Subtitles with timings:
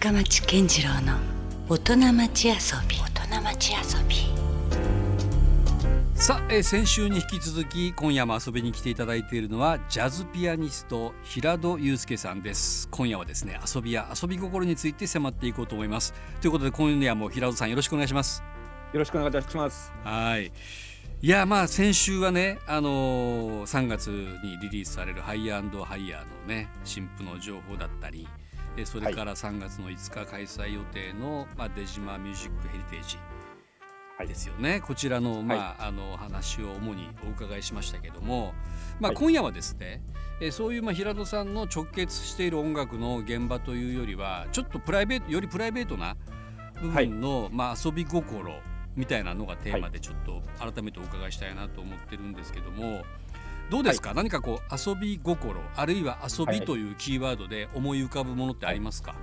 [0.00, 1.18] 深町健次郎の
[1.68, 2.54] 大人町遊
[2.88, 2.96] び。
[2.96, 4.16] 大人町遊び。
[6.14, 12.88] さあ、えー先週に引き続き今夜も遊びに来ていただいているのはジャズピアニスト平戸祐介さんです。
[12.90, 16.14] 今夜はですね遊びや遊び心について迫っていこうと思います。
[16.40, 18.42] ということで今夜も平戸さんよろしくお願いします。
[18.94, 19.92] よろしくお願いいたします。
[20.02, 20.50] はい。
[21.22, 28.39] いやまあ先週はねあのー3月にリリースされるハイヤーハイヤーのね新譜の情報だったりえ
[28.86, 33.18] それから3月の5日開催予定の、まあ、出島ミュージックヘリテージ
[34.20, 34.28] はい。
[34.28, 38.52] ですよね、こちらの,、まあはあの話を主にお伺いしましたけども、
[39.00, 39.16] まあ、はい。
[39.16, 40.02] 今夜はですね、
[40.42, 46.16] えそういうまあ平戸さんの直結している音楽の現場というよりはちょっとプライベートよりプライベートな
[46.80, 48.60] 部分の、まあ、遊び心
[48.96, 53.02] みたいなのがテーマでちょっと改めてお伺いしたいなと思ってるんですけども
[53.70, 59.14] どうですか、何かこう遊び心あるいは遊びというキーワードで思い浮かぶものってありますか、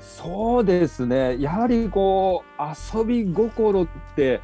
[0.00, 1.40] そうですね。
[1.40, 2.62] やはりこう
[2.98, 4.40] 遊び心って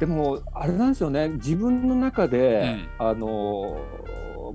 [0.00, 1.28] でもあれなんですよね。
[1.28, 3.80] 自分の中で、あの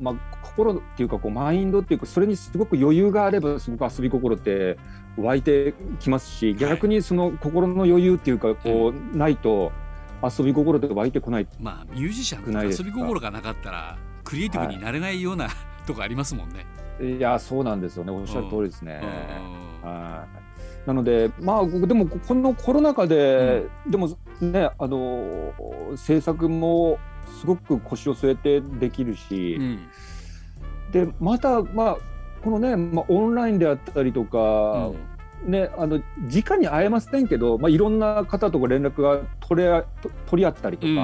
[0.02, 4.78] まあ心っていうかこうマインドっていうかそれにすごく余裕があればすごく遊び心って
[5.18, 9.72] 湧いてきますし、逆にその心の余裕っていうかこう、ないと
[10.24, 11.48] 遊び心って湧いてこない。
[11.60, 15.50] まあミュージシャンとか遊び心がなかったらクリエイティブになれないような、
[15.86, 16.66] とこありますもんね。
[17.02, 18.12] いやそうなんですよね。
[18.12, 19.02] おっしゃる通りですね。
[19.04, 20.26] うんは
[20.86, 20.88] い。
[20.88, 24.10] なので、まあ、でも、このコロナ禍で、でも
[24.42, 25.54] ね、あの、
[25.96, 26.98] 制作も
[27.40, 29.80] すごく腰を据えてできるし、うん
[30.92, 31.98] で、また、まあ、
[32.44, 34.92] このね、まあ、オンラインであったりとか、
[35.46, 39.84] ね、あの、直に会えませんけど、まあ、いろんな方とか連絡が取れ
[40.26, 40.96] 取り合ったりとうん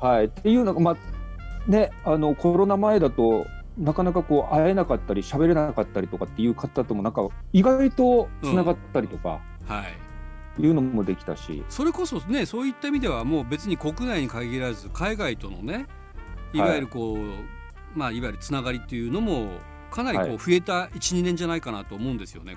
[0.00, 3.46] か、はい、っていうのが、まあ、ね、あの、コロナ前だと、
[3.78, 9.40] なかなかこう会えなかったり喋れなかったりとかっていう方ともなんか意外とつながったりとか。
[9.66, 9.84] は
[10.58, 15.86] い、いうのもできたし、それこそねそういった意味ではもう別に国内に限らず海外とのね
[16.52, 19.48] いわゆるこう、まあいわゆるつながりっていうのも
[19.90, 20.38] かなりこうはい。
[20.38, 22.56] 増えた12年じゃないかなと思うんですよね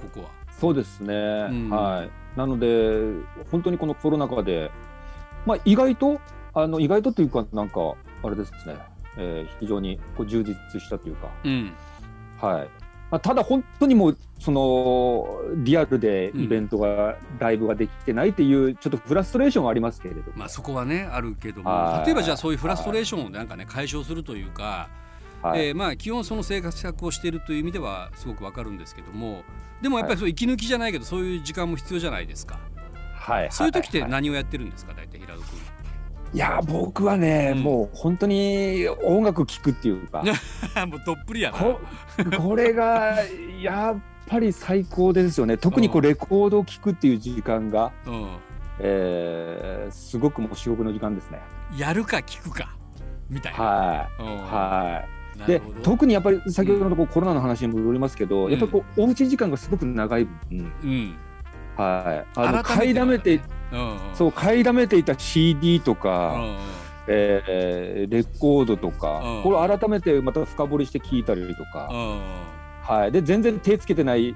[0.00, 0.30] こんここは。
[0.60, 1.70] そうですね、ん。
[1.70, 2.38] はい。
[2.38, 3.12] なので
[3.50, 4.70] 本当にこのコロナ禍で、
[5.46, 6.20] まあ、意外と
[6.54, 8.76] あの意外とというかなんかあれですね、
[9.16, 11.72] えー非常にこう充実したというか、うん。
[12.40, 12.68] はい。
[13.10, 21.70] まあ、ただ本当にもうそのリアルでイベントが、ライブができてないっていうちょっとフラストレーションはありますけれども、まあそこはねあるけども。
[21.70, 22.06] はい。
[22.06, 24.88] 例えばじゃあそういうフラストレーションをなんかね解消するというか、
[25.42, 25.68] はい。
[25.68, 29.42] えーまあ基本その生活策をしているという意味ではすごくわかるんですけども
[29.82, 32.58] でもやっぱりそう息抜きじゃないけどそういう時間も必要じゃないですか。
[33.14, 33.48] はい。
[33.50, 34.94] そういう時ってはい何をやってるんですか？
[34.94, 35.48] 大体平戸君。
[36.34, 37.62] いや僕はね、うん。
[37.62, 40.22] もう本当に音楽聴くっていうか。
[40.86, 41.58] もうどっぷりやな。
[41.58, 41.80] こ
[42.38, 43.16] これが
[43.62, 45.56] やっぱり最高ですよね。
[45.56, 48.10] 特にこうレコードを聴くっていう時間が、う
[48.80, 51.40] えーすごくもう至極の時間ですね。
[51.74, 52.76] ん、やるか聞くか
[53.30, 53.58] みたいな。
[53.58, 54.26] はい、うん。
[54.42, 58.50] はいで特にやっぱり先ほどのこうコロナの話に戻りますけど、うん。
[58.50, 61.16] やっぱりこうおうち時間がすごく長い分、うん。
[61.76, 63.40] はい、あの買いだめて、
[63.72, 64.14] うんうん。
[64.14, 66.56] そう買いだめていた CD とうか、んうん。
[67.06, 69.42] えーレコードとか、うん。
[69.42, 72.20] これ改めてまた深掘りして聞いたりとか、うん。
[72.82, 74.34] はい、で全然手つけてない、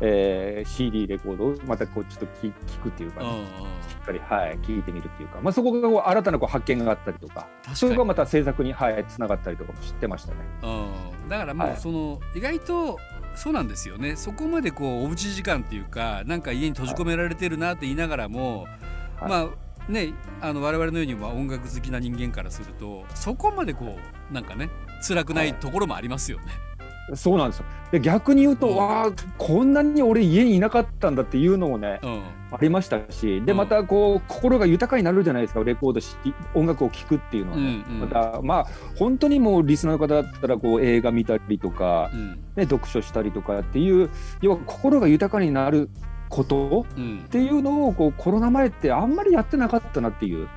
[0.00, 3.44] えー CD レコードをまたこうちょっと聞聞くっていうか、うんうん。
[3.44, 3.48] し
[4.00, 7.48] っかり、はい、聞いてみるっていうか、まあ、そこがこう新たなこう発見があったりとか。
[7.74, 10.38] それがまた制作に、はい、つながったりとかも知ってましたね。
[10.62, 11.28] うん。
[11.28, 11.76] だからもうはい。
[11.76, 12.98] その意外と
[13.34, 14.16] そうなんですよね。
[14.16, 18.66] そこまでこうおうち時間っていうかなんか家に閉じ込められてるなって言いながらも、
[19.20, 19.30] はい。
[19.30, 19.36] ま
[19.88, 23.98] あねあの我々のようにまあ音楽好きな人間からするとそこまでこ
[24.30, 24.70] うなんかね
[25.06, 25.54] 辛くない。
[25.54, 26.46] ところもありますよね。
[27.14, 27.64] そうなんですよ。
[27.90, 28.76] で逆に言うと、うん。
[28.76, 32.22] わあこんなに俺家にいなかったんだっていうのもねうん。
[32.50, 33.58] ありましたしでうん。
[33.58, 36.16] またこう心が豊かになるじゃないですかレコードし
[36.54, 38.00] 音楽を聴くっていうのはね、うんうん。
[38.00, 38.66] またまあ
[38.98, 42.30] 本当にもうリスナーの方だったらこう映画見たりとか、うん。
[42.56, 44.10] ね、読書したりとかっていう
[44.42, 45.88] 要は心が豊かになる
[46.28, 47.22] ことうん。
[47.24, 50.48] っていうのをこうコロナ前ってあんまりやってなかったなっていう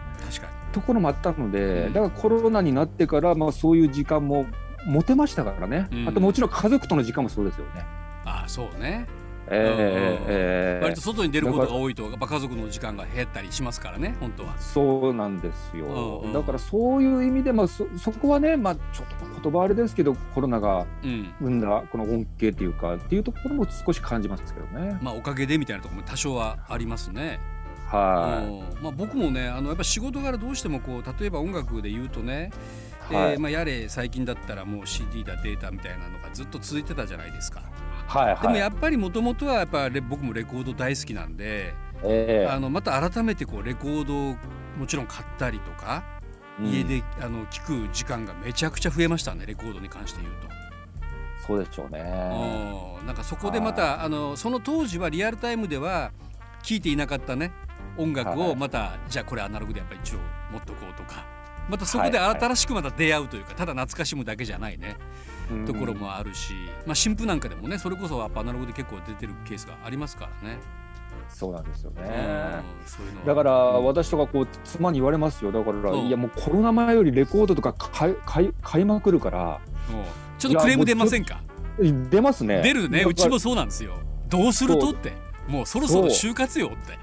[0.73, 1.93] ところもあったので、うん。
[1.93, 4.45] だからコロナになってから、まあ、そういう時間も
[4.85, 6.07] 持てましたからね、うん。
[6.07, 7.71] あともちろん家族との時間もそうですよね。
[7.75, 7.81] に
[8.25, 9.07] ああそうね。
[9.53, 14.57] えーえー割と外に出ることが多いとやっぱ家族の時間が減ったりしますからね本当は。
[14.57, 16.33] そうなんですよ、うんうん。
[16.33, 21.33] だからそういう意味で、まあ、そそこはね、まあ、ちょっと言葉あれですけどコロナがうん。
[21.39, 24.97] 生んだこの恩恵っていうかっていうところも少し感じますけどね。
[25.01, 27.39] まあおかげでみたいなところも多少はありますね。
[27.87, 28.83] はうん。
[28.83, 33.33] まあ、僕もねあのやっぱ仕事柄どうしてもこう例えば音楽で言うとね、い、はい。
[33.33, 37.63] えーまあ、やれ最近だったらもう CD だデータみたいなのがずっと続いてたじゃないですか。
[38.07, 44.35] はいはい、でもやっぱりもともとはやっぱ僕もレコード大好きなんで、えー、あのまた改めてこうレコードを
[44.77, 46.03] もちろん買ったりとか、
[46.59, 50.47] うん、家であの聞く時間がめちゃくちゃ増えましたねレコードに関して言うと。
[51.47, 52.01] そうでしょうね。
[53.05, 56.11] なんかそこでまたあのその当時はリアルタイムでは
[56.63, 57.51] 聴いていなかったね
[57.97, 60.19] 音楽をまた、じゃあこれアナログでやっぱ一応
[60.51, 61.25] 持っとこうとか
[61.71, 64.97] またそこで新しくまた出会うというか、ただ懐かしむだけじゃないね、
[65.65, 66.53] ところもあるし、
[66.85, 70.59] まあ、新譜なんかでもねそれこそやっぱアナログで結構出てるケースがありますからね。
[71.29, 72.01] そうなんですよね。
[73.25, 75.51] だから私とかこう妻に言われますよ。
[75.53, 79.61] だからいやもうコロナ前よりレコードとか買い買い買いまくるから。
[80.37, 81.41] ちょっとクレーム出ませんか？
[81.79, 82.61] 出ますね。
[82.61, 83.03] 出るね。
[83.07, 83.97] うちもそうなんですよ。
[84.27, 85.13] どうするとって。
[85.47, 86.99] もうそろそろ就活よって。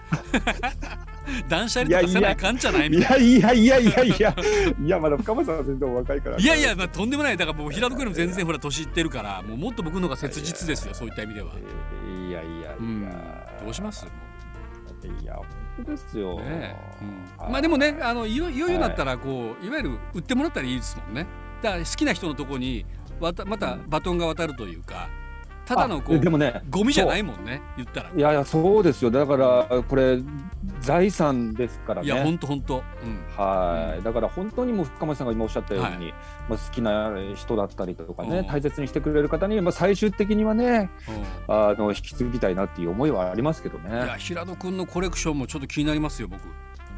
[1.48, 4.34] 断捨離とかせないかんじゃないいやいやいやいやいや。
[4.84, 6.44] いやまだ深間さん全然若いからい。
[6.44, 7.36] やいや、まあ、とんでもない。
[7.36, 11.52] だからもう平戸君も全然ほら年いってるからもうもっと僕の方が切実ですよそういった意味では。
[12.28, 13.08] いやいやいや、うん、
[13.64, 14.06] どうします？
[15.22, 15.46] いや本
[15.84, 18.58] 当ですよ、ねうん、まあでもねあのいよい。
[18.58, 21.26] よになったらこういわゆる売ってもらったらいいですもんね。
[21.62, 22.84] だから好きな人のところに
[23.20, 25.08] またまたバトンが渡るというか
[25.68, 28.10] ただのこうでもねゴミじゃないもんね言ったら。
[28.14, 29.10] いやいやそうですよ。
[29.10, 30.18] だからこれ
[30.80, 32.06] 財産ですからね。
[32.06, 32.82] いや本当本当
[33.36, 36.14] はい、だから本当にもう深町さんが今おっしゃったように、はい、
[36.48, 40.90] まあ、好きな人だったりとかね、大切にしてくれる方に、まあ、最終的にはね、
[41.46, 43.90] あの引き継ぎたいなっていう思いはありますけどね。
[43.90, 46.40] いや平戸君のコレクションもちょっと気になりますよ僕。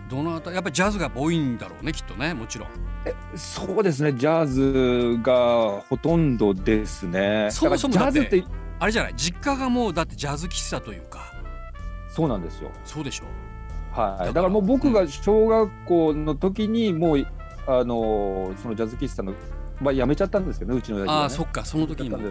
[0.09, 2.69] どのあたやっぱりジャズが多いんだろうねきっとねもちろん。
[3.05, 4.13] えそうですね。
[4.13, 7.49] ジャズがほとんどですね。
[7.53, 8.45] そもそもジャズって
[8.81, 9.15] あれじゃない？
[9.15, 11.32] 実家がもうだってジャズ喫茶というか。
[12.09, 12.71] そうなんですよ。
[12.85, 13.25] そうでしょ？
[13.93, 17.27] はい、だからもう僕が小学校の時にもう
[17.67, 19.35] あのそのジャズ喫茶の
[19.81, 22.25] まあ辞めちゃったんですけどねうちの親父は、ね、あそっかその時にも、うん、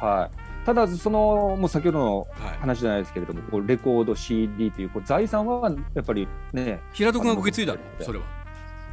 [0.00, 0.66] はい。
[0.66, 2.26] ただそのもう先ほどの
[2.60, 7.80] 話じゃないですけれども、はい、こうレコード CD というこう財産はやっぱりね平戸君が受け継いだの？
[8.00, 8.24] それは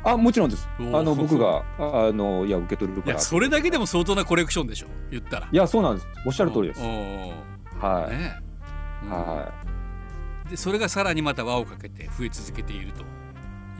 [0.03, 0.67] あもちろんです。
[0.79, 3.13] あの僕があのいや受け取るから。
[3.13, 5.47] いやそれだけでも相当なコレクションでしょ言ったら。
[5.51, 6.07] いやそうなんです。
[6.25, 6.81] おっしゃる通りです。
[6.81, 8.35] はい、ね
[9.03, 9.51] うん、は
[10.47, 10.49] い。
[10.49, 13.03] でそれがさらにまた輪をかけて増え続けていると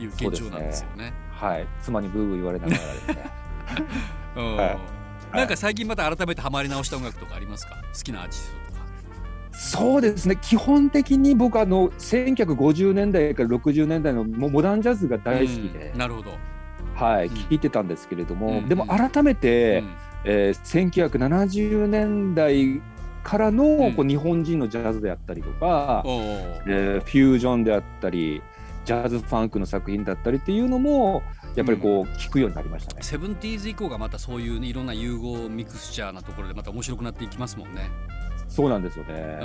[0.02, 1.66] いう現状なんですよね、ね、はい。
[1.82, 3.30] 妻にブーブー言われながらですね、
[4.56, 4.78] は
[5.34, 7.76] い、なんか最近また改めてハマり直した音楽とかありますか？
[7.94, 8.73] 好きなアーティストとか
[9.54, 10.36] そうですね。
[10.40, 16.32] 基本的に僕あの1950年代から60年代のモダンジャズが大好きで、なるほど。
[16.94, 22.80] はい、聞いてたんですけれども、うん、でも改めて、うん、えー、1970年代
[23.22, 28.42] からのこう日本人のジャズであったりとか、うん、えー、フュージョンであったり
[28.84, 31.22] ジャズファンクの作品だったりっていうのも
[31.56, 33.02] やっぱりこう聞くようになりましたね。
[33.02, 37.90] セブンティーズ以降がまたそういう、ね、いろんな融合ミクスチャーなところでまた面白くなっていきますもんね。
[38.54, 39.38] そうなんですよね。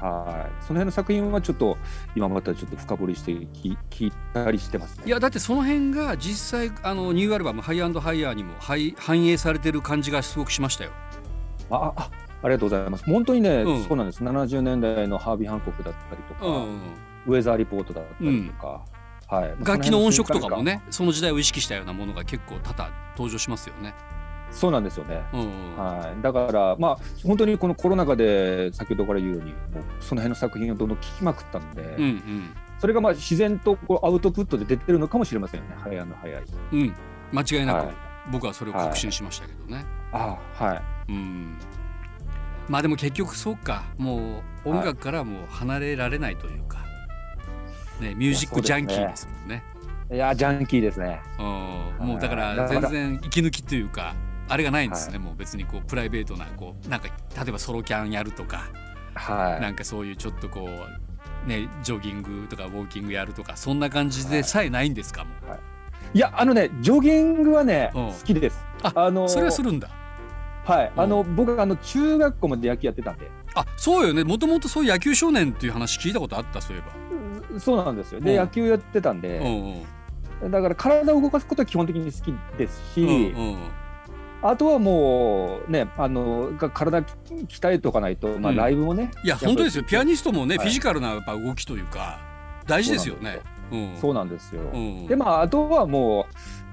[0.00, 0.64] はい。
[0.64, 1.76] その辺の作品はちょっと
[2.14, 10.90] 今またちょっと深掘りして聞いたりしてます、ね、いやだってその辺が実際あのニューアルバムハイアンドハイヤーにも反映されてる感じがすごくしましたよ。
[11.70, 12.10] ああ
[12.42, 13.04] ありがとうございます。
[13.06, 14.22] 本当にね、うん、そうなんです。
[14.22, 16.80] 70年代のハービー・ハンコックだったりとか、うん、
[17.26, 18.84] ウェザーリポートだったりとか、
[19.32, 19.54] うん、はい。
[19.60, 23.94] 楽器の音色とかもね、その時代を意識したようなものが結構多々登場しますよね。
[24.54, 25.16] そうなんですよね、
[25.76, 35.74] はい、だからまあ本当にこのコロナ禍で先ほどから言うようにもうその辺の作品をどんどん聞きまくったんで、うんうん、それがまあ自然とこうアウトプットで出てるのかもしれませんよね。
[35.80, 36.94] 早の早い、うん、
[37.32, 37.94] 間違いなく、はい、
[38.30, 41.58] 僕はそれを確信しましたけどね、はい、あはい、うん、
[42.68, 43.82] まあでも結局そうか。
[43.98, 46.84] もう音楽からも離れられないというか、は
[48.00, 49.64] い、ね、ミュージックジャンキーですもんね。
[50.12, 51.20] いやジャンキーですね。
[51.98, 54.14] もうだから全然息抜きというか
[54.48, 58.70] あれがないんですね、はい、もう別にこうプライベートなこうなんか例えばソロキャンやるとか、
[59.14, 65.60] はい、なんかそういうちょっとこうねジョギングとかウォーキングやるとかそんな感じでさえないんですか、もう、はい、
[66.14, 68.64] いやあのねジョギングはね、うん、好きです。
[68.82, 69.88] あ、あのー、それはするんだ。
[70.64, 73.30] はい、あの僕あの中学校まで野球やってたんで。
[73.54, 74.24] あそうよね。
[74.24, 76.82] もともとそういう野球少年っていう話聞いたことあったそういえ
[77.52, 77.60] ば。
[77.60, 78.20] そうなんですよ。
[78.20, 79.84] で、野球やってたんで、うん
[80.42, 83.10] うん、だから体を動かすことは基本的に好きですし、うんう
[83.52, 83.58] ん
[84.46, 92.20] あとはもうね、あの体鍛えておかないと、まあ、ライブもね、うん、いや、本当ですよ、ピアニストもね、はい、フィジカルなやっぱ動きというか、
[92.66, 93.40] 大事ですよね。
[94.00, 94.60] そうなんですよ。
[94.72, 96.26] うん、で、まあ、あとはも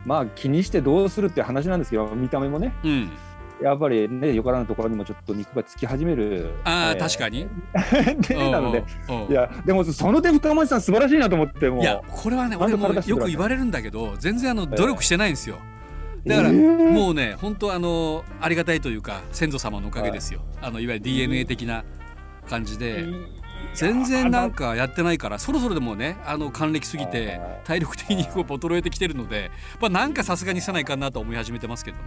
[0.06, 2.74] う、まあ、気にしてどうするって話なんですけど、見た目もね。
[2.84, 3.12] うん
[3.62, 6.52] やっぱりね、よからぬところにもちょっと肉がつき始める。
[6.64, 7.48] ああ、えー、確かに。
[8.52, 8.84] なので、
[9.30, 15.60] いや、でもその点、深町さん、素晴らしいなと思って、もいや、これはね、俺もよく言われるんだけど、全然あの努力してないんですよ。
[16.26, 21.84] だから、もうね本当あのありがたいというか先祖様のおかげですよ、はい、あのいわゆる DNA 的な
[22.48, 23.42] 感じで。
[23.74, 29.50] 全然なんかやってないからそろそろでもねあの還暦すぎて体力的にこう衰えてきてるので、
[29.80, 32.04] まあ、なんかさすがにせないかなと思い始めてますけどね。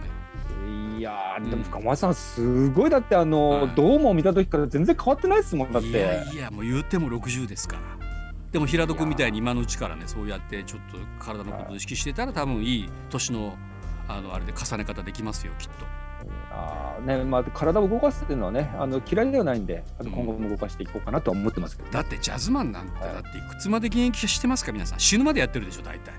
[0.99, 5.89] いやでも深町さんすごいだってあの、はい、ドームを見た時から全然変わってないですもんだって。
[5.89, 7.81] いやいやもう言っても60ですから。
[8.51, 13.57] でも平戸君みたいに今のうちからねそうやってちょっと体のことを意識してたら多分いい年の
[14.07, 15.85] あのあれで重ね方できますよきっと。
[16.51, 23.41] あねまあ、体を動かすっていうのはねあの嫌いではないんで今後も動かしていこうかなとは思ってますけど、うん、だってジャズマンなんて、はい、だってい。
[23.41, 24.99] くつまで現役してますか皆さん。
[24.99, 26.13] 死ぬまでやってるでしょ大体。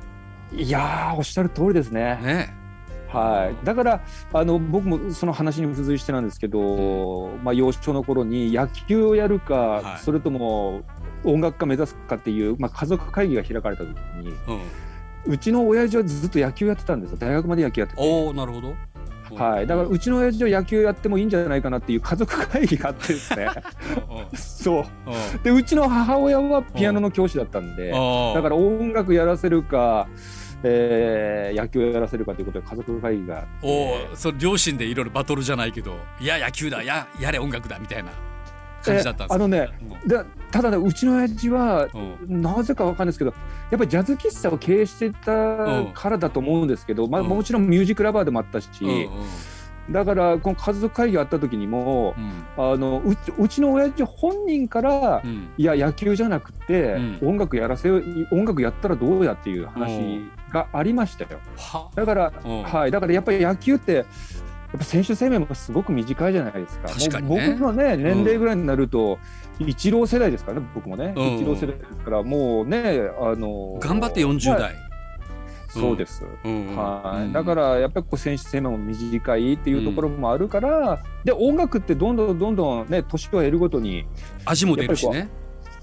[0.53, 2.19] いやおっしゃる通りですね。
[2.23, 2.67] ね。
[3.09, 4.01] はい、だから
[4.33, 10.83] あの僕もその話に付随してなんですけど、まあ、幼少の頃に野球をやるか、はい、それとも
[11.25, 14.37] 音楽家目指すかっていう、まあ、家族会議が開かれた時に、うん、
[15.27, 17.17] うちの親父はずっと野球やってたんですよ。
[17.19, 18.03] 大学まで野球やってて。
[18.03, 18.75] おなるほど。
[19.35, 23.49] はい、だからうちの親父は野球やってもいいんじゃないかなっていう家族会議があってですね。
[24.35, 24.85] そう。
[25.43, 27.97] でうちの母親はピアノの教師だったんでだ
[28.43, 30.09] から音楽やらせるか
[30.63, 38.11] えー、野球をやらせるかということで家族会議がおおそれ両親でいろいろバトルじゃないけどいや野球だややれ音楽だみたいな
[38.87, 39.69] 感じだったんですあのね、
[40.03, 41.89] うん、でただねうちの親父は、
[42.27, 43.35] なぜかわかんないですけど
[43.71, 48.69] やっぱりジャズ喫茶を経営してたからだと思うんですけど、まあ、もちろんミュージックラバーでもあったし、
[49.91, 53.03] だからこの家族会議があった時にも、うん、あの
[53.39, 61.41] うちの親父本人から、うん、いや野球じゃなくて、うん、音楽やらせ音楽やったらどうやっていう話がありましたよ。
[61.95, 62.33] だから、
[62.65, 64.07] はい、だからやっぱり野球って
[64.77, 66.89] やっぱ選手生命もすごく短いじゃないですか。
[66.89, 69.19] かね、僕のね年齢ぐらいになると、
[69.59, 74.75] イチロー世代ですからね僕もね、イチロー世代ですからもうねあの頑張って40代。
[75.69, 84.07] そうです、はい、だからやっぱりこう選手生命も短いっていうところもあるから、で音楽ってどんどんどんどんね年を得るごとに
[84.45, 85.29] 味も出るしね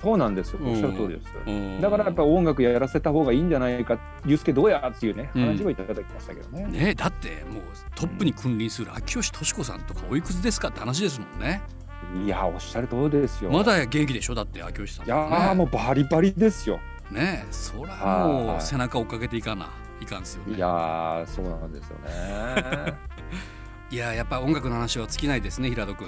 [0.03, 0.59] そうなんですよ。
[0.61, 7.63] おっしゃる通りです、だからやっぱ音楽やらせた方がいいんじゃないかユースケどうやっていうね話をいただきましたけどね,、ねだってもう
[7.95, 11.61] トップに君臨する秋吉敏子さんとかおいくつですかって話ですもんね。
[12.25, 13.49] いやおっしゃる通りですよ。
[13.49, 14.35] まだ元気でしょ？
[14.35, 16.79] だって秋吉さん、ね、いやもうバリバリですよ。
[17.09, 19.69] ねそらもう背中追っかけていかな。
[20.01, 20.57] いかんですよね。
[20.57, 22.93] いやそうなんですよね。
[23.89, 26.07] いややっぱ音楽の話は尽きないですね平戸君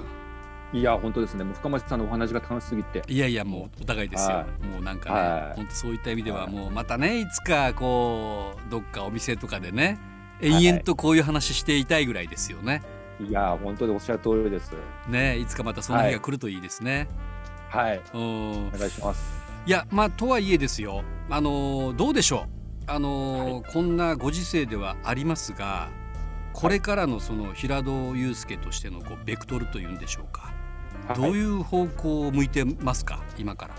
[0.76, 1.46] いや本当ですね。
[1.46, 3.02] もう深町さんのお話が楽しすぎて。
[3.08, 9.98] いやいやもうお互いですよ、はい、もうなんかね、はい、本当そういった意味ではもうまたねいつかこうどっかお店とかでね
[10.42, 12.84] 延々とこういう話していたいぐらいですよね、
[13.22, 14.74] いや本当におっしゃる通りです。
[15.08, 17.08] ねいつかまたその日が来るといいですね。
[17.70, 19.46] はい、お願いします。
[19.66, 21.04] いやまあとはいえですよ。
[21.30, 22.48] あのどうでしょ
[22.88, 22.92] う。
[22.92, 25.88] あの、はい、こんなご時世ではありますが
[26.52, 30.55] これからのその平戸祐介としてのこうベクトルというんでしょうか、はい、
[31.14, 33.22] どういう方向を向いてますか？
[33.38, 33.76] 今から。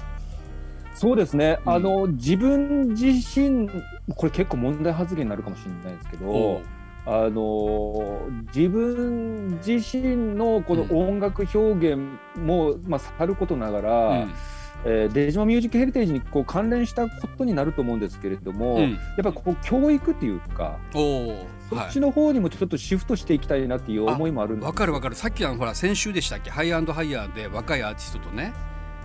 [0.94, 3.68] そうですね、うん、あの自分自身
[4.14, 6.62] これ結構問題発言になるかもしれないですけど
[7.04, 12.00] あの自分自身のこの音楽表現
[12.36, 14.32] も、うん、まあ、さることながら、うん
[14.84, 25.16] えー、デジマミュージックヘリテージにこう関連したことになると思うんですけれども、うん、やっぱこう教育っていうかそっちの方にもちょっとシフトしていきたいなっていう思いもあるわかるわかる。
[25.16, 26.50] さっきあのほら先週でしたっけ？
[26.50, 28.52] ハイアンドハイヤーで若いアーティストとね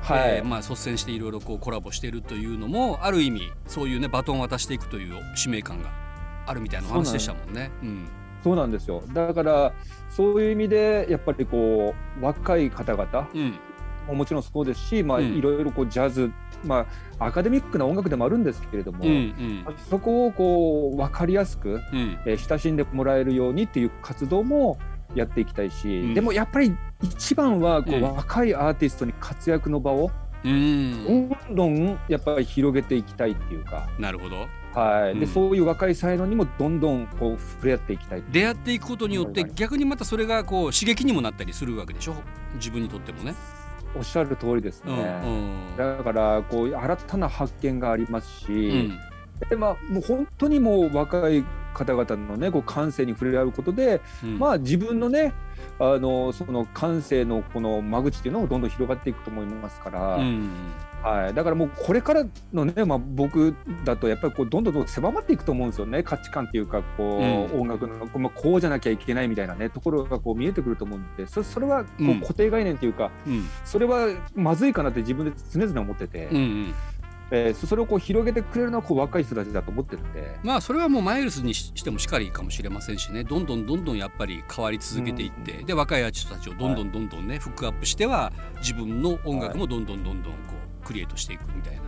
[0.01, 5.89] はい、えー、まあ、率先していろいろこうコラボしているというのもある意味そういうねバトンを渡していくという使命感が
[6.47, 7.71] あるみたいな話でしたもんね。
[8.43, 9.03] そうなんですよ。
[9.13, 9.73] だから
[10.09, 13.59] そういう意味でやっぱりこう若い方々、うん、
[14.11, 16.31] ももちろんそうですし、まあ、いろいろこうジャズ、
[16.65, 16.85] ま
[17.19, 24.77] あ、アカデミックな音楽でもあるんですけれども、うんうん、そこをこう分かりやすく、うん、えー、親しんでもらえるようにっていう活動も
[25.15, 30.11] やっていきたいし、うん、でもやっぱり一番はこう、若いアーティストに活躍の場を、
[30.43, 33.89] どんどんやっぱり広げていきたいっていうか。
[33.99, 34.47] なるほど。
[34.73, 42.15] はい、で、うん、そういう若い才能にもどんどんこう触れ合っていきたい出会っていくことによって逆にまたそれがこう刺激にもなったりするわけでしょ？
[42.55, 43.35] 自分にとってもね。
[43.95, 48.99] おっしゃる通りですね、うんうん、だからこう新たな発見がありますし、うん、
[49.49, 51.43] でまあ、もう本当にもう若い
[51.73, 55.33] 方々のねこう感性に触れ合うことで、うん、まあ自分のね
[55.79, 60.49] あのその感性のこの間口っていうのもどんどん広がっていくと思いますから、うん、
[61.01, 66.03] はい、だからもうこれからのね、まあ、僕だとやっぱりこうどんどん狭まっていくと思うんですよね。
[66.03, 67.19] 価値観っていうかこ
[67.51, 76.27] う、うん、音楽の、まあ、こうじゃなきゃいけないみたいなねところがこう見えてくると思うんでそそれはこう固定概念っていうか、うん、それはまずいかなって自分で常々思ってて。
[76.27, 76.73] うんうん
[77.33, 80.37] えー、それをこう広げてくれるのはこう若い人たちだと思ってるんで。
[80.43, 83.23] まあそれはもうマイルスにしてもしかりかもしれませんしね。
[83.23, 90.39] どんどんどんどんやっぱり変わり続けていって、うん、で若いアーティストたちをどんどんどんどんね、はい、フックアップしては自分の音楽もどんどんどんどんこ
[90.83, 91.81] うクリエイトしていくみたいな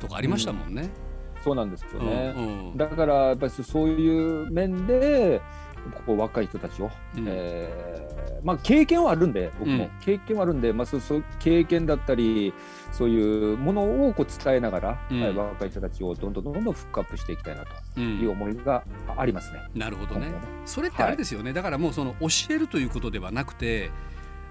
[0.00, 0.90] とこありましたもんね。
[1.36, 5.42] うん、そうなんですよね、うんうん、だからやっぱりそういう面で
[5.90, 12.52] ここ若い人たちを、うん、えー、まあ、経験はあるんで僕も、うん、経験はあるんで、まあ、そうそう経験だったり
[12.92, 17.64] そういうものをこう伝えながら、うん、はい、若い人たちをどんどんどんどんフックアップしていきたいな
[17.94, 18.84] という思いが
[19.16, 19.60] ありますね。
[19.74, 20.32] なるほどね。
[20.64, 23.90] それってあれですよね、はい、だからもうその教えるということではなくて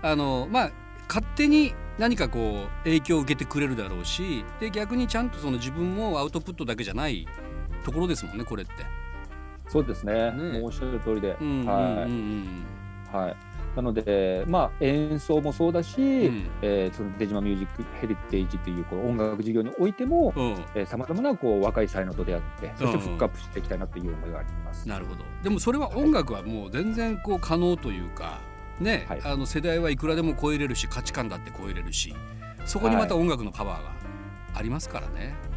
[0.01, 0.71] あのまあ
[1.07, 7.27] 勝手に何かこう影響を受けてくれるだろうしで逆にちゃんとその自分もアウトプットだけじゃない
[7.83, 9.04] ところですもんねこれって。
[9.67, 10.31] そうですね。
[10.31, 10.61] ね。
[10.63, 13.35] おっしゃる通りで、はい、はい。
[13.75, 20.33] なので、まあ、演奏もそうだし、うん、えー、その出島ミュージックヘリテージというこう音楽事業においても
[20.85, 24.87] さまざまなこう若い才能と出会ってそしてフックアップしていきたいなという思いがあります。
[24.87, 25.25] なるほど。
[25.43, 28.39] でもそれは音楽はもう全然こう可能というか、
[28.79, 32.15] ね、はい、あの世代はいくらでも超えれるし価値観だって超えれるし
[32.65, 33.91] そこにまた音楽のパワーが
[34.53, 35.35] ありますからね。
[35.49, 35.54] はい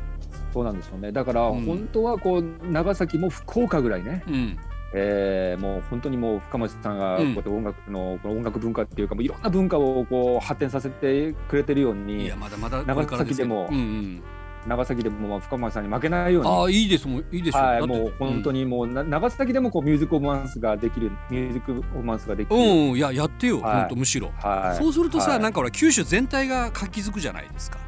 [0.52, 1.12] そうなんですよね。
[1.12, 4.58] だから本当はこう長崎も福岡ぐらいね、うん、
[4.94, 14.22] えー、もう本当にもう深町さんがこうやって音楽のこの音楽文化っていうかもういろんな文化をこう発展させてくれてるようにいやまだまだ長崎でも、うんうん。
[14.66, 22.56] 長崎でもまあ深町さんに負けないようにああいいですもいいですはいもう本当にもう、うん、長崎でもこうミュージックオマンスができるミュージックオマンスができる。
[22.56, 22.64] うん
[22.96, 27.78] いややってよ、はい、本当むしろ、はい、そうするとさ、はい、なんかほら九州全体が活気づくじゃないですか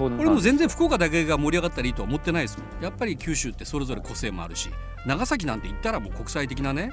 [0.00, 2.82] そう俺も全然福岡だけが盛り上がったらいいとは思ってないですもん。
[2.82, 4.70] やっぱり九州ってそれぞれ個性もあるし
[5.04, 6.90] 長崎なんて言ったらもう国際的なね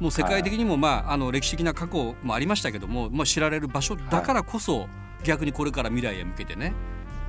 [0.00, 4.88] もう世界的にもまああの歴史的な過去もありましたけども、まあ、知られる場所だからこそ
[5.24, 6.72] 逆にこれから未来へ向けてね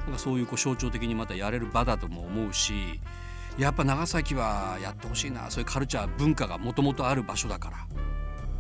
[0.04, 2.74] なんかそういうこう象徴的にまたやれる場だとも思うし
[3.58, 7.78] やっぱ長崎はやってほしいなそういうカルチャー文化がもともとある場所だから。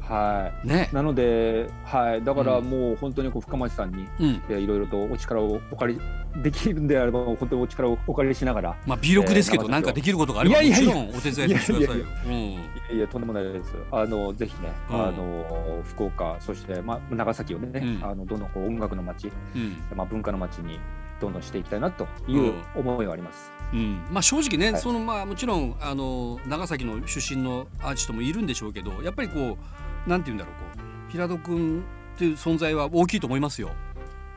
[0.10, 12.06] はい、ね、なので、はい、だからもう本当にこう深町さんに、うん、いろいろとお力をお借りできるんであれば本当にお力をお借りしながらまあ微力ですけど、えー、なんかできることがあればもちろんお手伝いしてくださいよ。
[12.06, 13.76] いやいやとんでもないです。
[13.92, 20.80] あのぜひね、うん、あの福岡そしてまあ長崎をね、うん、あのどんどんこう音楽の街、うん、まあ文化の街に
[21.22, 23.52] どんどんしていきたいなという思いはあります。
[23.72, 31.84] うん、まあ正直ね、はい、そのまあもちろんあの長崎の出身のアーティストもいるんでしょうけど、やっぱりこうなんて言うんだろうこう平戸君
[32.16, 33.72] っていう存在は大きいと思いますよ。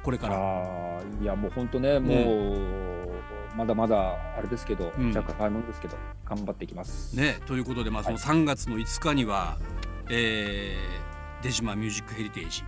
[0.03, 0.37] これから。
[0.37, 7.15] あいやもう本当ね、もうまだまだあれですけど、うん、若干買い物ですけど頑張っていきます。
[7.17, 12.65] ねということで、まあ、その3月の5日には、はい、えー、出島ミュージックヘリテージ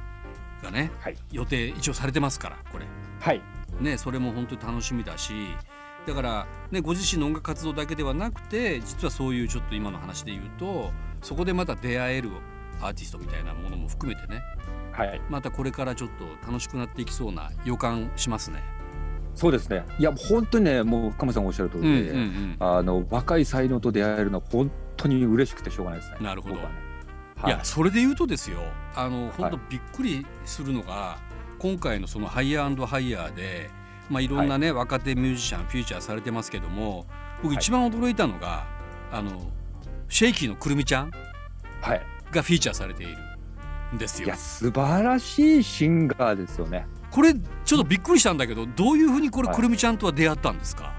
[0.62, 2.86] がね、はい、予定一応されてますからこれ。
[3.20, 3.40] はい。
[3.80, 5.32] ね、それも本当に楽しみだし
[6.06, 12.30] だから、ね、ご自身の音楽活動だけではなくて実はそういうちょっと今の話で言うとそこでまた出会える
[12.80, 14.42] アーティストみたいなものも含めてね、
[14.92, 18.62] はい、またこれからちょっと楽しくなっていきそうな予感しますね。
[19.34, 19.84] そうですね。
[19.98, 26.18] いや本当にねもう深間さんがおっしゃる通りで、うんうんうん、あの若い才能と出会えるのは本当に嬉しくてしょうがないですね。
[26.20, 26.54] なるほど。
[26.56, 26.60] ね
[27.36, 28.60] はい、いやそれで言うとですよ
[28.94, 33.70] あの本当びっくりするのが、はい、今回のそのハイヤーハイヤーで、
[34.08, 37.06] まあ、いろんなね、はい、若手ミュージシャンフューチャーされてますけども
[37.42, 38.66] 僕一番驚いたのが、
[39.12, 39.50] あの
[40.08, 41.10] シェイキーのくるみちゃん。
[41.82, 43.16] はいがフィーチャーされている
[43.94, 44.26] んですよ。
[44.26, 46.86] いや素晴らしいシンガーですよね。
[47.10, 50.92] これちょっとびっくりしたんだけどどういうふうにこれくるみちゃんとは出会ったんですか、は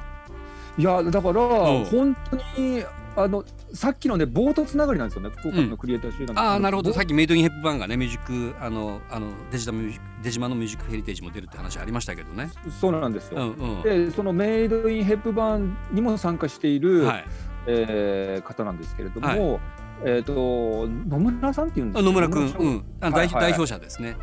[0.78, 2.86] い、いやだから、本当に
[3.18, 3.44] あの
[3.74, 6.94] さっきのねボートつながりなんですよね福岡のクリエイター集団、うん、ああなるほど。
[6.94, 12.50] さっきメイドインヘップバーンがねミュージックあのあのデジタルミュージックデジマのミュージックヘリテージも出るって話ありましたけどね。
[12.80, 17.26] そうなんですよ、うんうん、でそのメイドインヘップバーンにも参加している、はい、
[17.68, 19.62] えー、方なんですけれども、はい
[20.04, 22.10] えっ、ー、と野村さんっていうんですか。
[22.10, 24.16] 野村君、うん、あ代、はい、代表者ですね。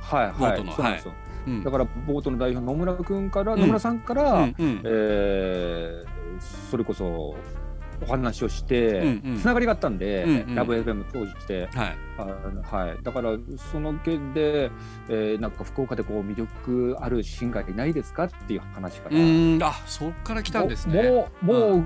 [0.00, 0.56] はいはい。
[0.56, 1.14] そうなんですよ。
[1.46, 7.36] うん、だからボートの代表野村君から、野村さんから、うんうん、えー、それこそ
[8.02, 13.30] お話をして、うんうん、つながりがあったんで、うんうん、ラブ FM 通じて、はい、あはい、だから
[13.72, 14.70] その件で、
[15.08, 19.16] えー、なんか福岡でこう魅力あるシンガーいないですかっていう話から。
[19.16, 19.58] うん。
[19.62, 21.02] あそっから来たんですね。
[21.02, 21.84] もうもう、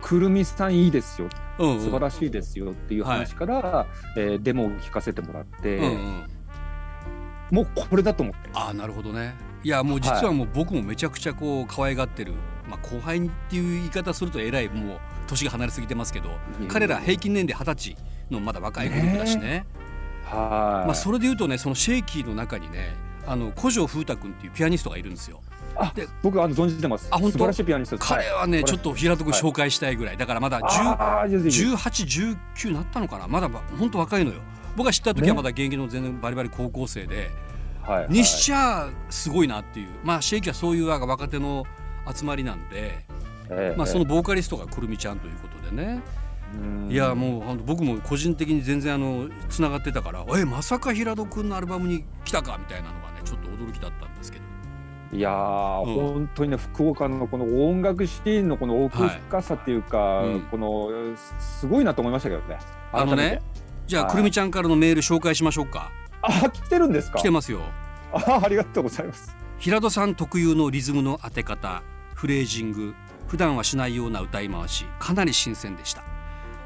[0.00, 3.86] くるみさんいいですよ、うんうん、素晴らしいですよっていう話から、は
[4.16, 6.26] い、えー、デモを聞かせてもらって、うんうん、
[7.50, 9.34] もうこれだと思ってああなるほどね。
[9.62, 12.32] いやもう実はもう僕もめちゃくちゃこう可愛がってる、
[12.66, 16.30] まあ、後輩っていう言い方するとえらいもう年が離れすぎてますけど、
[16.68, 17.96] 彼ら平均年齢二十歳
[18.30, 19.66] のまだ若いグループだしね。
[20.24, 20.86] はい。
[20.86, 25.40] まあ、それでいうとねそのシェイキーの中にねあの古城風太君っていうピアニストがいるんですよ。
[25.76, 27.08] あ僕あの存じてます。
[27.10, 27.50] あ本当？
[27.98, 33.28] 彼はね、はい、ちょっと平戸君紹介したいぐらい、だからまだ1819なったのかな？
[33.28, 34.40] まだ本当若いのよ。
[34.76, 37.30] 僕が知った時はまだ現役の全然バリバリ高校生で、
[37.82, 39.88] はい、にしちゃすごいなっていう。
[40.04, 41.64] まあシェイキはそういう若手の
[42.12, 43.04] 集まりなんで、
[43.48, 46.00] えー、まあ、そのボーカリストがくるみちゃんということでね。
[46.88, 54.44] いやもう僕も個人的に全然あのつながってたからえまさか平戸君のアルバムに来たかみたいなのがねちょっと驚きだったんですけど
[55.16, 60.88] いやー、うん、本当にね福岡のこの音楽シーンのこの奥深さっていうか、はいうん、この
[61.38, 62.58] すごいなと思いましたけどね。
[62.92, 63.40] あのね
[63.86, 65.92] じゃあ、はい、くるみちゃんからのメール紹介しましょうか。
[66.22, 67.18] あ来てるんですか？
[67.18, 67.60] 来てますよ。
[68.12, 69.36] あありがとうございます。
[69.58, 71.82] 平戸さん特有のリズムの当て方
[72.14, 72.94] フレージング
[73.28, 76.02] 普段はしないような歌い回しかなり新鮮でした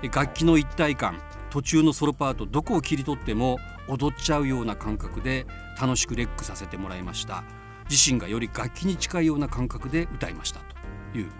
[0.08, 5.46] 楽器の一体感途中のソロパートどこを切り取っても踊っちゃうような感覚で
[5.80, 7.44] 楽しくレックさせてもらいました。
[7.90, 10.60] 自身がより楽器に近いような感覚で歌いました。
[11.12, 11.30] という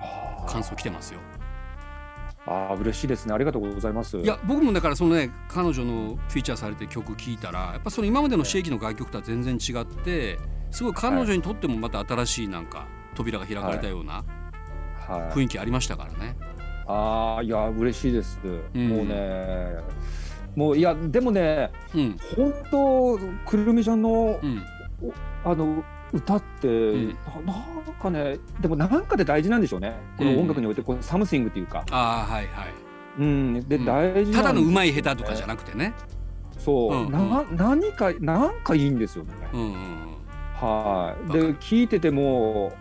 [0.47, 1.21] 感想来てますよ。
[2.47, 3.35] ああ嬉しいですね。
[3.35, 4.19] ありがとうございます。
[4.19, 10.39] いや僕もだからそのね彼女のフィーチャーされて曲聴いたらやっぱその今までのシェイキの楽曲とは全然違って
[10.71, 14.25] すごい彼女にとってもまた新しいなんか扉が開かれたような
[15.09, 16.37] 雰囲気ありましたからね。
[16.87, 18.39] ああいや嬉しいです、
[18.75, 19.77] うん、もうね
[20.55, 24.63] もういやでもね、うん、本当くるみちゃんの、うん、
[25.45, 29.97] あの歌って、うん、なんかねでもなんかで大事なんでしょうね。
[30.17, 32.75] この音楽においてこの something っていうか、あはいはい。
[33.19, 33.69] うん。
[33.69, 35.93] で、大事ただのうまい下手とかじゃなくてね。
[36.57, 39.73] そう、うん、な何かなんかいいんですよね、うんうん、
[40.55, 41.33] はい。
[41.33, 42.73] で聞いてても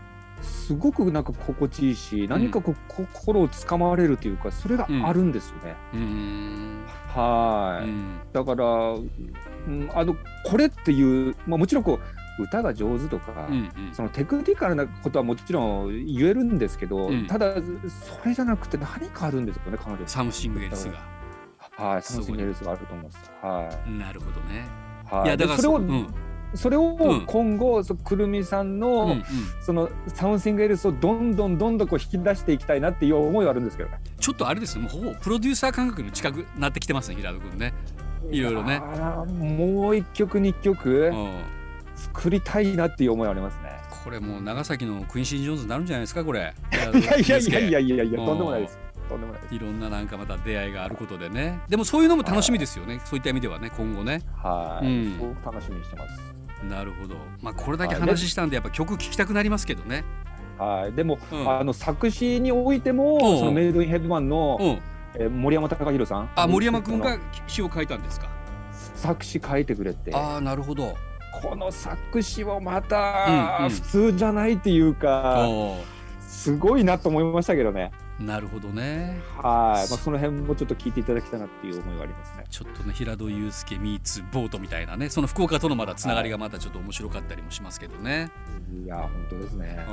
[0.44, 2.76] すごくなんか心地いいし、何かこう、
[3.14, 5.76] 心をつかまれるというかそれがあるんですよね。
[5.94, 12.00] うん、はい、だから、うん、あのこれっていう、まあ、もちろんこ
[12.40, 20.08] う歌が上手とか、うんうん、そのテクニカルなことはもちろん言えるんですけど、うん、ただそれじゃなくて何かあるんですよね彼女。
[20.08, 21.00] サムシングエルスが。
[21.78, 22.02] はい。
[22.02, 23.32] something else があると思います。
[23.42, 23.92] はい。
[23.92, 24.68] なるほどね。
[25.10, 25.26] はい。
[25.26, 26.08] いやだからそれを、うん
[26.56, 29.24] それを今後、うん、くるみさんの、うんうん、
[29.62, 34.00] その something else をどんどんどんどんこう引き出していきたいなっていう思いはあるんですけどね。
[34.20, 37.74] ちょっとあれですもうほぼプロデューサー感覚に近くなってきてますね平戸君ね。
[38.32, 38.80] いろいろね。
[39.28, 41.12] もう一曲二曲、
[41.96, 43.74] 作りたいなっていう思いはありますね。
[44.04, 46.54] これもう長崎のクインシー・ジョーンズになるんじゃないですかこれ。
[46.72, 48.80] いやいやいやいやいやいやいやとんでもないです。
[49.08, 51.60] とんでもないいろんななんかまた出会いがあることでね。
[51.70, 54.22] でもそういうのも楽しみですよね、そういった意味ではね今後ね。
[54.36, 57.16] はい、うん、すごく楽しみにしてますなるほど。
[57.42, 60.04] まあこれだけ話したんでやっぱ曲聴きたくなりますけどね。
[60.58, 60.94] はい。
[60.94, 64.68] でも、うん、あの作詞においても、そのメイドインヘブマンの、うん、
[65.16, 66.30] えー、森山貴弘さん。
[66.36, 68.28] あ森山君が詩を書いたんですか？
[68.96, 70.16] 作詞書いてくれて。
[70.16, 70.96] ああなるほど。
[71.42, 75.78] この作詞をまた普通じゃないっていうか、うんうん、
[76.22, 77.92] すごいなと思いましたけどね。
[78.20, 79.22] なるほどね。
[79.38, 82.46] はい、まあ、その辺もちょっと聞いていただきたいなっていう思いがありますね。
[82.50, 88.32] ちょっとね、平戸祐介ミーツボートみたいなね、その福岡とのまだつながりがまたちょっと面白かったりもしますけどね。
[88.72, 89.86] はい、いや、本当ですね。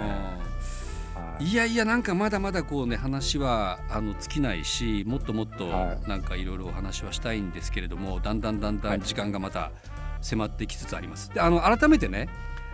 [1.41, 5.67] うん、いやいや、なんかまだまだこうね、話はあの尽きないし、もっともっと
[6.07, 9.73] なんかいろいろお話はしたいんですけれども、だんだんだんだん時間がまた
[10.21, 11.31] 迫ってきつつあります。
[11.33, 12.29] で、あの改めてね。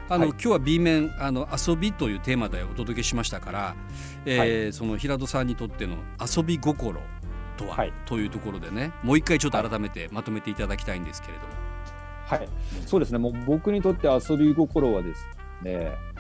[0.09, 3.77] あの、はい、今日は B 面あの遊びというテーマでお届けしましたから、
[4.25, 7.01] えー、はい、その平戸さんにとっての遊び心
[7.57, 11.49] とは、はい、というところでねもう一回ちょっと改めてまとめていただきたいんですけれども。
[12.27, 12.49] はい、
[12.87, 13.19] そうですね。
[13.19, 15.25] もう僕にとって遊び心はです
[15.63, 15.73] ね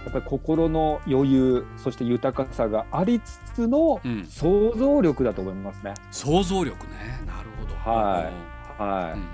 [0.06, 5.94] やっぱり心の余裕そして豊かさがありつつの想像力だと思いますね。
[5.96, 6.92] うん、想像力ね。
[7.26, 7.74] なるほど。
[7.74, 8.30] は
[8.78, 9.26] い、はい、うん、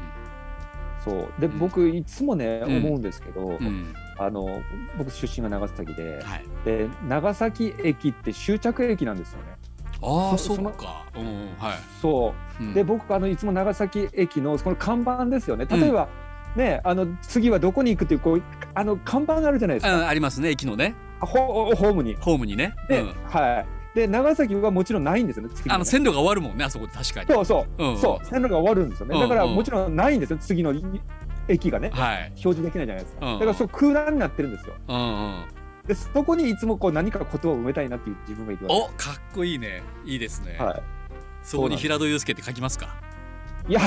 [1.05, 1.41] そう。
[1.41, 3.59] で、うん、僕いつもね、思うんですけど、
[4.19, 4.63] あの
[4.99, 9.57] 僕出身が長崎ではい、で長崎駅って終着駅なんですよね。
[10.03, 15.67] ああそうか、うんはい、そう、うん、で僕あのいつも長崎駅のその看板ですよね。
[15.67, 16.09] 例えば、
[16.57, 18.43] うん、ねあの次はどこに行くっていうこう
[18.75, 20.95] あの看板があるじゃないですか、ありますね駅のね。
[21.21, 22.17] ホホームに。
[22.17, 23.67] ホームにね、で、はい。
[23.95, 25.55] で長崎はもちろんないんですよね。
[25.69, 27.27] あの線路が終わるもんねあそこ確かに。
[27.27, 28.27] そうそう、うんうん、そう。
[28.27, 29.21] 線路が終わるんですよね。
[29.21, 30.73] だからもちろんないんですよ次の
[31.49, 35.45] 駅がね、はい、表示できないじゃないですか、うん、だからそう空欄になってるんですよ、うんうん、
[35.87, 39.83] でそこにいつもこう何か言葉を埋めたいなっていう自分がいるおかっこいいね。
[40.05, 40.83] いいですね、はい、
[41.43, 42.95] そこに平戸祐介って書きますか？
[43.69, 43.81] いや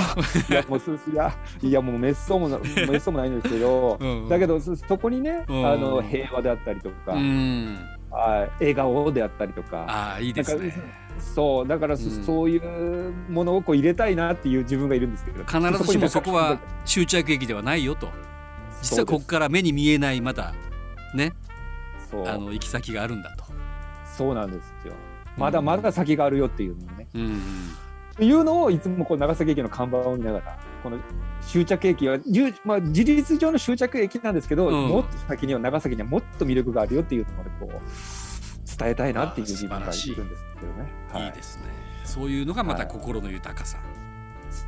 [0.49, 7.77] いやもういや いやもうめっそうもめっそうもないんですけどうん、だけどそこにね、うん、あの平和であったりとか、うん、
[8.09, 9.85] あ笑顔であったりとか。
[9.87, 15.43] あいいですねそうだから、うん、そういうものをこう入れたいなっていう自分がいるんですけど。
[15.43, 18.09] 必ずしもそこは終着駅ではないよと。
[18.81, 20.53] 実はここから目に見えないまた
[21.15, 21.33] ね
[22.25, 23.45] あの行き先があるんだと。
[24.15, 24.93] そうなんですよ。
[25.37, 27.41] まだまだ先があるよっていうのね、うん
[28.19, 28.25] うん。
[28.25, 30.97] いうのをいつもこう長崎駅の看板を見ながらこの
[31.41, 32.17] 終着駅は、
[32.63, 34.87] まあ、事実上の終着駅なんですけど、うん。
[34.87, 38.24] もっと先には長崎にはもっと魅力があるよっていうのをねこう
[38.77, 39.81] 伝えたいなっていう自分がい。
[39.81, 40.91] るんですけどね。
[41.11, 41.29] はい。
[41.29, 41.63] いですね。
[42.03, 43.79] そういうのがまた心の豊かさ、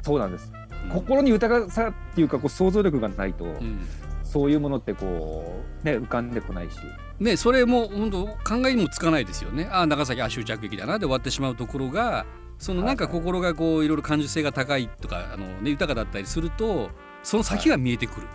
[0.02, 0.52] そうなんです、
[0.86, 0.90] うん。
[0.90, 3.88] 心に豊かさっていうかこう想像力がないと、うん。
[4.24, 6.78] そういうものってこうね浮かんでこないし。
[7.20, 9.68] ね、それも本当考えにもつかないですよね。
[9.72, 12.26] ああ長崎あ終着駅だなで終わってしまうところが
[12.60, 16.92] そのなんか心がこういろいろ感受性が高いとかあの、ね、豊かだったりすると
[17.24, 18.28] その先が見えてくる、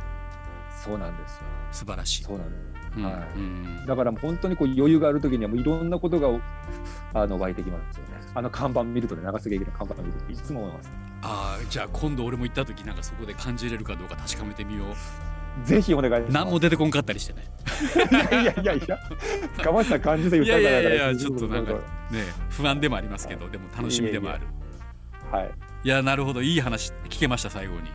[0.85, 1.43] そうなんですよ。
[1.71, 2.25] 素晴らしい。
[2.25, 2.77] そうなんです。
[2.77, 3.39] うんはい。
[3.39, 3.87] うん。
[3.87, 6.29] だから本当にこう余裕がある時にはもういろんなことが
[7.15, 8.21] あの湧いてきますよね。
[8.35, 10.91] あの看板見るとね長崎駅の看板見るといつも思います。
[11.23, 15.67] ああじゃあ今度俺も行った時なんかそこで感じれるかどうか確かめてみよう。
[15.67, 16.33] ぜひお願いします。
[16.33, 17.45] 何も出てこんかったりしてね。
[17.95, 18.99] いやいやいやいや。
[19.59, 21.79] 深町さん感じていやい豊からやいやいやちょっとなんかね
[22.51, 24.47] 不安でもありますけどでも楽しみでもある。
[25.31, 25.51] はい。
[25.85, 26.43] いやなるほど。
[26.43, 27.91] いい話聞けました最後に。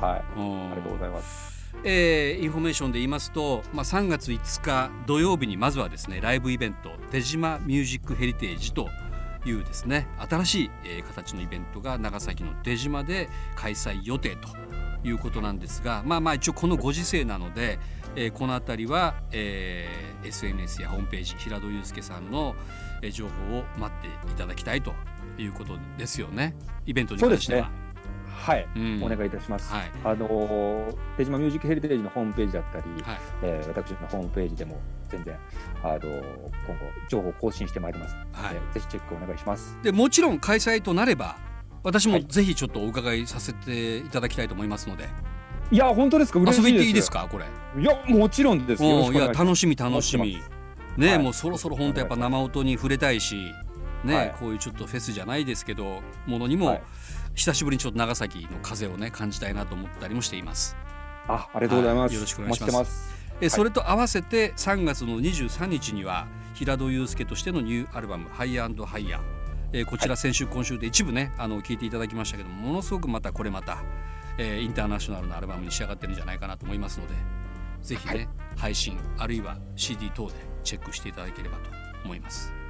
[0.00, 0.38] はい。
[0.38, 0.66] うん。
[0.72, 1.51] ありがとうございます
[1.84, 8.88] えーインフォメーションで言いますと、まあ、3月5日土曜日にまずはですねライブイベント「出島ミュージックヘリテージ」と
[9.44, 14.48] いうですね新しい、えー形のイベントが長崎の出島で開催予定と
[15.04, 17.78] いうことなんですがまあまあ一応このご時世なので、
[18.16, 22.54] えーこの辺りは、えー SNS やホームページ平戸祐介さんの、
[23.10, 24.94] 情報を待っていただきたいと
[25.36, 26.54] いうことですよね
[26.86, 27.81] イベントに関しては。
[28.42, 29.02] はい、うん。
[29.04, 29.90] お願いいたします、はい。
[30.04, 33.20] あのー出島ミュージックヘリテージのホームページだったり、はい。
[33.42, 35.36] えー私のホームページでも全然
[35.82, 38.54] あのー今後情報更新してまいりますので、はい。
[38.74, 39.78] ぜひチェックお願いします。
[39.82, 41.36] でもちろん開催となれば
[41.84, 42.24] 私もはい。
[42.26, 45.08] ぜひちょっとお伺いさせていただきたいと思いますので、
[45.70, 46.40] いや本当ですか？
[46.40, 46.68] 嬉しいです。
[46.68, 47.28] 遊びていいですか？
[47.30, 47.44] これ。
[47.80, 49.12] いやもちろんですよ。
[49.12, 50.40] いや楽しみ楽しみ。
[50.96, 51.18] ね、はい。
[51.20, 53.52] もうそろそろ本当やっぱ生音に触れたいし
[54.04, 54.34] ね、はい。
[54.38, 56.82] こういうちょっとフェスじゃないですけどものにも、はい
[57.34, 60.76] 久しぶりにちょっと長崎の風をね感じたいなと思ったりもしています。
[61.28, 62.74] あありがとうございます、はいよろしくお願いします。
[62.74, 63.22] お待ちしてます。
[63.40, 69.22] えそれと合わせて3月の23日には平戸祐介としてのニューアルバム「ハイアンドハイヤー」
[69.72, 73.82] えーこちら先週今週で一部ねあの聞いていただきましたけどもものすごくまたこれまた、
[74.38, 77.14] えーインターナショナルなアルバムに仕上がってるんじゃないかなと思いますので
[77.82, 81.70] ぜひね、配信あるいは CD 等でチェックしていただければと
[82.04, 82.61] 思います。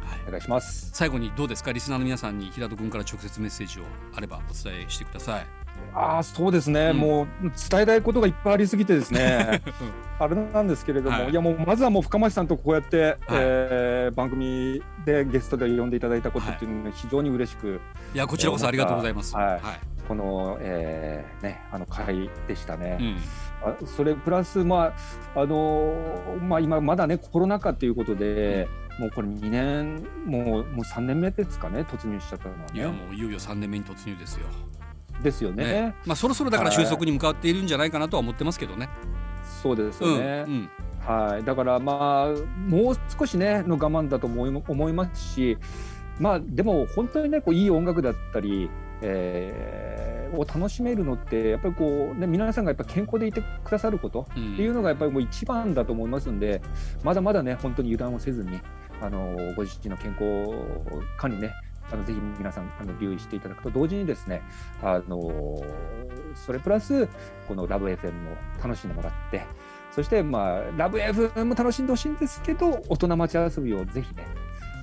[0.00, 0.20] はい。
[0.28, 0.90] お願いします。
[0.92, 1.72] 最後にどうですか？
[1.72, 5.46] リスナーの皆さんに平戸君から直接メッセージをあればお伝えしてください。
[5.94, 6.96] ああそうですね、うん。
[6.98, 7.26] もう
[7.70, 9.62] 伝えたいことがいっぱいありすぎてですね。
[10.18, 11.30] あれなんですけれども、はい。
[11.30, 17.80] い、やもうまずはもう深町さんとこうやって、えー番組でゲストで呼んでいただいたことっていうのが非常に嬉しく、
[18.14, 19.36] いやこちらこそありがとうございます。
[19.36, 19.60] はいはい。
[20.08, 22.98] この、えーね、あの会でしたね。
[23.00, 23.16] うん。
[23.70, 24.94] あそれプラス、ま
[25.34, 28.68] ああのーまあ、今まだねコロナ禍ということで、
[28.98, 32.92] もうこれ2年もうもう3年目ですかね突入しちゃったのはいやね。
[32.92, 34.46] もういよいよ3年目に突入ですよ。
[35.22, 38.88] ですよねねまあ、そろそろだから収束に向かっているんじゃないかなとは思ってますけどね。
[39.62, 40.44] そうですうんよね。
[40.46, 45.58] うんはい、だからまあもう少しねの我慢だと思い思いますし、
[46.18, 48.68] まあでも本当にねこういい音楽だったり、
[49.00, 56.60] えーを楽しめるのってやっぱりこうね皆さんがやっぱ健康でいてくださることうんっていうのがやっぱりもう一番だと思いますんで、
[57.02, 58.60] まだまだね本当に油断をせずに
[59.00, 60.24] あのご自身の健康
[61.16, 61.52] 管理ね。
[61.90, 64.42] あのぜひ皆さんあの留意していただくと同時にですね、
[64.82, 65.62] あの
[66.34, 67.08] それプラス
[67.46, 69.46] このラブ FM も楽しんでもらって、
[69.90, 74.26] そして、まあ、ラブ FM も楽しんでほしいんですけど、大人待ち遊びをぜひね、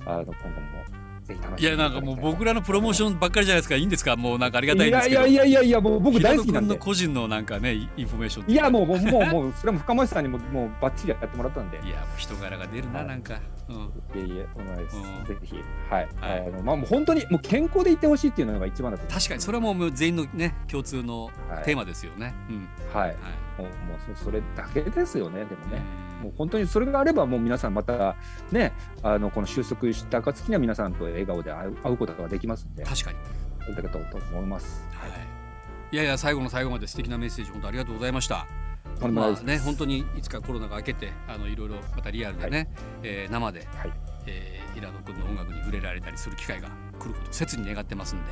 [0.04, 3.74] あの今後もぜひ楽しいやなんかもう僕らのプロモーションばっかりじゃないですか。
[3.76, 4.16] いいんですか？
[4.16, 5.26] もうなんかありがたいんですけど。
[5.26, 6.76] いやいやいやいやもう僕大好きなんで。
[6.76, 11.78] 個人のなんかねインフォメーションいや、もう、もう、もう、それも深町さんにも、もうバッチリやってもらったんで。
[11.78, 13.80] いやもう人柄が出るなはいなんか、うん、い
[14.16, 14.96] えいえ、お願いです。
[14.96, 15.24] うん。
[15.24, 15.56] ぜひ、
[15.90, 19.06] はい、はいあの、まあ、もう本当に、もう健康でいてほしいっていうのが一番だと。
[19.12, 19.40] 確かに。
[19.40, 22.34] それはもう全員のね共通のはいテーマですよね。
[22.48, 22.68] うん。
[22.92, 23.16] はい、はい。
[23.16, 23.20] も
[23.58, 25.80] う、もう、そそれだけですよね、でもね。
[26.16, 28.16] うんもう本当にそれがあれば、もう皆さんまた
[28.50, 33.18] ね、あのこの収束した暁には皆さんと笑顔で会うことができますんで、確かに、
[33.60, 34.86] それだけとと思います。
[34.92, 35.10] はい、
[35.92, 38.46] いやいや最後の最後まで素敵なメッセージ本当ありがとうございました。
[39.00, 42.70] まあね本当にいつかコロナが明けてあのいろいろまたリアルでね、
[43.02, 43.92] えー生で、はい
[44.26, 48.30] えー平野君の音楽に触れられたりする機会が来ることを切に願ってますんで、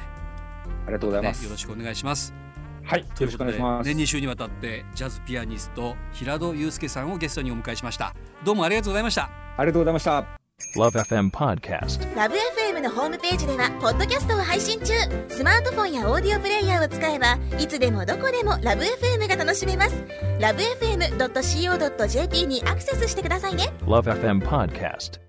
[0.84, 1.40] ありがとうございます。
[1.40, 2.43] ねよろしくお願いします。
[2.84, 3.88] はい、よろしくお願いします。
[3.88, 8.14] ね、2週にわたってジャズピアニスト平戸祐介さんをゲストにお迎えしました。
[8.44, 9.30] どうもありがとうございました。
[9.56, 10.44] ありがとうございました。
[10.76, 14.92] LoveFM Podcast ラブ f m のホームページではポッドキャストを配信中。
[15.28, 20.04] スマートフォンやオーディオプレイヤーを使えばいつでもどこでもラブ f m が楽しめます。
[20.40, 23.72] ラブ FM.co.jp にアクセスしてくださいね。
[23.82, 25.20] LoveFM Podcast